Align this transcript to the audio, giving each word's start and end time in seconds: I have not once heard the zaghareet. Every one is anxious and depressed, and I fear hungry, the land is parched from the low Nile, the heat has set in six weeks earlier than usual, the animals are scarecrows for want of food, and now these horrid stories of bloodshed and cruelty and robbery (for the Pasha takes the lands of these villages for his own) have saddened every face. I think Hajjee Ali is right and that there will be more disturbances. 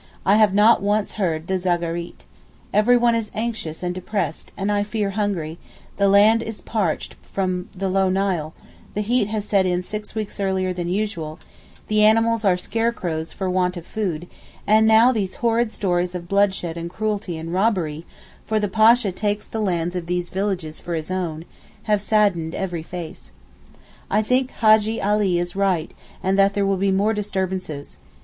I 0.25 0.37
have 0.37 0.51
not 0.51 0.81
once 0.81 1.13
heard 1.13 1.45
the 1.45 1.59
zaghareet. 1.59 2.25
Every 2.73 2.97
one 2.97 3.13
is 3.13 3.29
anxious 3.35 3.83
and 3.83 3.93
depressed, 3.93 4.51
and 4.57 4.71
I 4.71 4.81
fear 4.81 5.11
hungry, 5.11 5.59
the 5.97 6.07
land 6.07 6.41
is 6.41 6.59
parched 6.59 7.13
from 7.21 7.69
the 7.75 7.87
low 7.87 8.09
Nile, 8.09 8.55
the 8.95 9.01
heat 9.01 9.25
has 9.27 9.45
set 9.45 9.67
in 9.67 9.83
six 9.83 10.15
weeks 10.15 10.39
earlier 10.39 10.73
than 10.73 10.89
usual, 10.89 11.37
the 11.87 12.01
animals 12.03 12.43
are 12.43 12.57
scarecrows 12.57 13.31
for 13.31 13.47
want 13.47 13.77
of 13.77 13.85
food, 13.85 14.25
and 14.65 14.87
now 14.87 15.11
these 15.11 15.35
horrid 15.45 15.71
stories 15.71 16.15
of 16.15 16.27
bloodshed 16.27 16.77
and 16.77 16.89
cruelty 16.89 17.37
and 17.37 17.53
robbery 17.53 18.03
(for 18.47 18.59
the 18.59 18.67
Pasha 18.67 19.11
takes 19.11 19.45
the 19.45 19.59
lands 19.61 19.95
of 19.95 20.07
these 20.07 20.29
villages 20.31 20.79
for 20.79 20.95
his 20.95 21.11
own) 21.11 21.45
have 21.83 22.01
saddened 22.01 22.55
every 22.55 22.81
face. 22.81 23.31
I 24.09 24.23
think 24.23 24.49
Hajjee 24.61 24.99
Ali 24.99 25.37
is 25.37 25.55
right 25.55 25.93
and 26.23 26.39
that 26.39 26.55
there 26.55 26.65
will 26.65 26.77
be 26.77 26.89
more 26.91 27.13
disturbances. 27.13 27.99